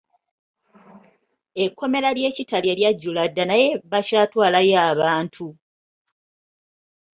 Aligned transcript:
Ekkomera 1.63 2.09
ly'e 2.17 2.29
Kitalya 2.35 2.73
lyajjula 2.79 3.23
dda 3.31 3.43
naye 3.49 3.67
bakyatwalayo 3.89 4.77
abantu. 4.89 5.47